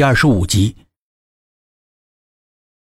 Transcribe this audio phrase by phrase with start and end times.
[0.00, 0.74] 第二十五集。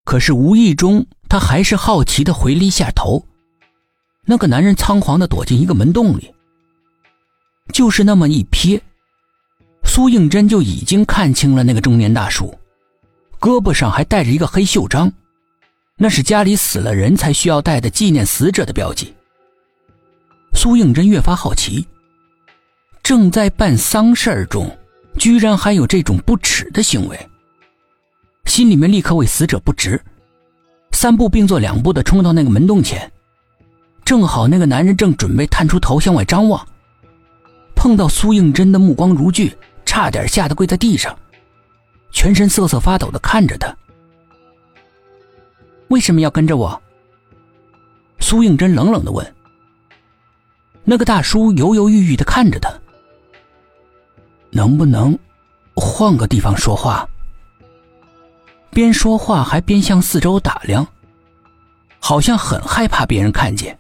[0.04, 3.26] 可是无意中，他还是好奇的回了一下头。
[4.26, 6.36] 那个男人仓皇的躲进一个门洞里，
[7.72, 8.78] 就是那么一瞥，
[9.86, 12.54] 苏应真就已经看清了那个中年大叔，
[13.40, 15.10] 胳膊上还带着一个黑袖章，
[15.96, 19.14] 那是家里死了人才需要带的纪念死者的标记。
[20.54, 21.88] 苏应真越发好奇，
[23.02, 24.70] 正在办丧事儿中，
[25.18, 27.30] 居然还有这种不耻的行为，
[28.46, 30.00] 心里面立刻为死者不值，
[30.92, 33.12] 三步并作两步的冲到那个门洞前，
[34.06, 36.66] 正好那个男人正准备探出头向外张望，
[37.76, 39.52] 碰到苏应真的目光如炬，
[39.86, 41.18] 差点吓得跪在地上，
[42.12, 43.76] 全身瑟瑟发抖的看着他。
[45.90, 46.82] 为什么要跟着我？
[48.20, 49.34] 苏应真冷冷的问。
[50.84, 52.70] 那个大叔犹犹豫豫的看着他，
[54.58, 55.16] 能不能
[55.76, 57.08] 换个地方说话？
[58.72, 60.86] 边说话还边向四周打量，
[62.00, 63.78] 好像很害怕别人看见。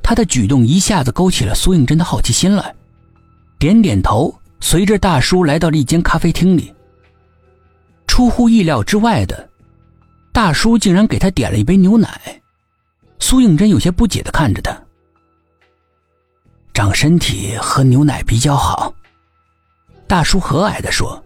[0.00, 2.72] 他的举动一下子勾起了苏应真的好奇心来，
[3.58, 6.72] 点点头，随着大叔来到了一间咖啡厅里。
[8.06, 9.50] 出乎意料之外的，
[10.32, 12.40] 大叔竟然给他点了一杯牛奶。
[13.18, 14.80] 苏应真有些不解的看着他。
[16.72, 18.94] 长身体喝牛奶比较好，
[20.12, 21.24] 大叔和蔼的说：“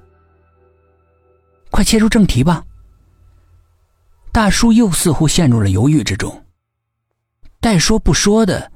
[1.73, 2.65] 快切入正题吧。”
[4.31, 6.47] 大叔又似乎陷入了犹豫之中，
[7.59, 8.71] 带说不说的，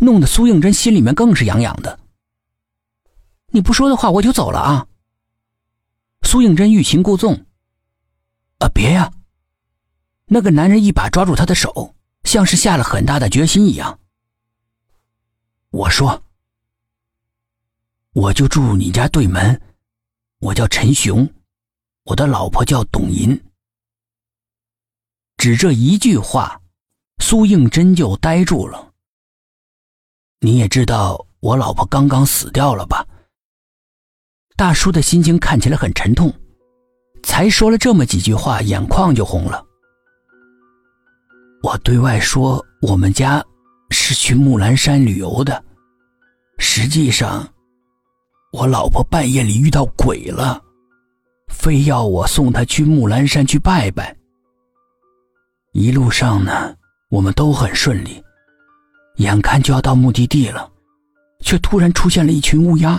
[0.00, 1.98] 弄得苏应真心里面更是痒痒的。
[3.46, 4.86] 你不说的话，我就走了啊！
[6.24, 7.46] 苏应真欲擒故纵，
[8.58, 9.10] 啊，别呀！
[10.26, 13.98] 那个男人一把抓住他的手，像是下了很大的决心一样。
[15.70, 16.22] 我说
[18.14, 19.60] ：“我就住你家对门，
[20.40, 21.28] 我叫陈雄，
[22.04, 23.40] 我的老婆叫董银。”
[25.36, 26.60] 只这一句话，
[27.22, 28.92] 苏应真就呆住了。
[30.40, 33.06] 你也知道我老婆刚刚死掉了吧？
[34.56, 36.32] 大叔的心情看起来很沉痛，
[37.22, 39.64] 才说了这么几句话，眼眶就红了。
[41.62, 43.44] 我对外说我们家。
[43.90, 45.64] 是去木兰山旅游的，
[46.58, 47.50] 实际上，
[48.50, 50.62] 我老婆半夜里遇到鬼了，
[51.48, 54.16] 非要我送她去木兰山去拜拜。
[55.72, 56.74] 一路上呢，
[57.10, 58.22] 我们都很顺利，
[59.16, 60.70] 眼看就要到目的地了，
[61.40, 62.98] 却突然出现了一群乌鸦，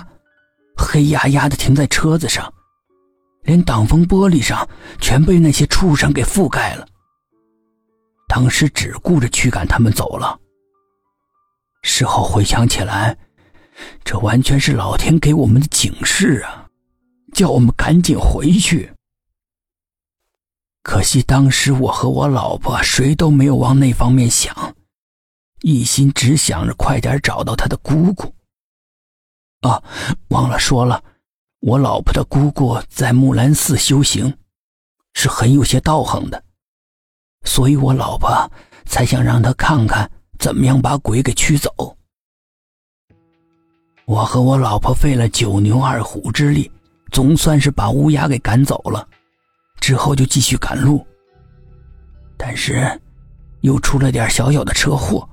[0.78, 2.54] 黑压压的停在车子上，
[3.42, 4.68] 连挡风玻璃上
[5.00, 6.86] 全被那些畜生给覆盖了。
[8.28, 10.40] 当时只顾着驱赶他们走了。
[11.82, 13.18] 事后回想起来，
[14.04, 16.68] 这完全是老天给我们的警示啊，
[17.34, 18.94] 叫我们赶紧回去。
[20.82, 24.76] 可惜当时我和我老婆谁都没有往那方面想，
[25.62, 28.34] 一心只想着快点找到他的姑姑。
[29.62, 29.84] 啊，
[30.30, 31.04] 忘了说了，
[31.60, 34.38] 我老婆的姑姑在木兰寺修行，
[35.14, 36.44] 是很有些道行的，
[37.44, 38.50] 所以我老婆
[38.86, 40.10] 才想让她看看。
[40.40, 41.98] 怎么样把鬼给驱走？
[44.10, 46.72] 我和我老婆费了九牛二虎之力，
[47.12, 49.08] 总算是把乌鸦给赶走了。
[49.80, 51.06] 之后就继续赶路，
[52.36, 53.00] 但是
[53.62, 55.30] 又出了点小小的车祸。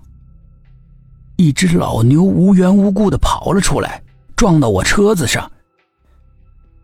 [1.37, 4.03] 一只老牛无缘无故的跑了出来，
[4.37, 5.51] 撞到我车子上，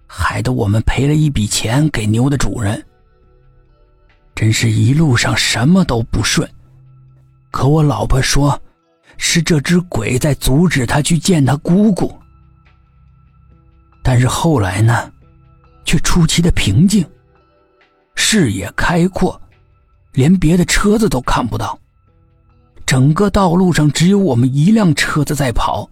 [0.06, 2.82] 害得我们赔了一笔钱给牛的主人。
[4.34, 6.48] 真是一路上什么都不顺。
[7.50, 8.58] 可我老婆说，
[9.16, 12.12] 是这只鬼在阻止他去见他姑姑。
[14.02, 15.12] 但是后来呢，
[15.84, 17.04] 却出奇的平静，
[18.14, 19.40] 视野开阔，
[20.12, 21.78] 连别的车子都看不到，
[22.84, 25.88] 整个道路上只有我们一辆车子在跑。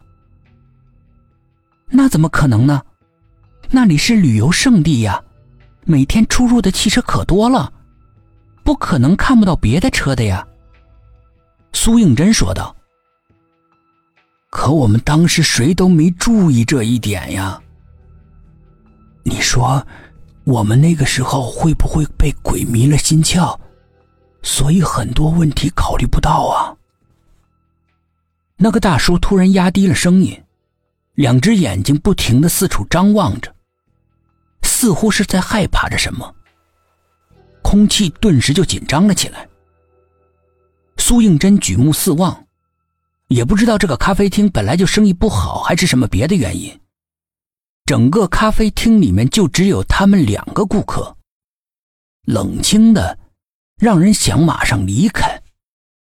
[1.89, 2.83] 那怎么可能呢？
[3.71, 5.23] 那里是旅游胜地呀，
[5.85, 7.73] 每天出入的汽车可多了，
[8.65, 10.45] 不可能看不到别的车的呀。
[11.73, 12.75] 苏应真说道
[14.51, 17.61] ：“可我们当时谁都没注意这一点呀。
[19.23, 19.87] 你说，
[20.45, 23.59] 我们那个时候会不会被鬼迷了心窍，
[24.43, 26.77] 所以很多问题考虑不到啊？”
[28.59, 30.39] 那个大叔突然压低了声音，
[31.15, 33.55] 两只眼睛不停的四处张望着，
[34.63, 36.35] 似乎是在害怕着什么。
[37.63, 39.49] 空气顿时就紧张了起来。
[40.97, 42.45] 苏应真举目四望，
[43.31, 46.81] 也不知道这个咖啡厅本来就生意不好，还是什么别的原因。
[47.87, 51.17] 整个咖啡厅里面就只有他们两个顾客，
[52.27, 53.17] 冷清的，
[53.77, 55.41] 让人想马上离开。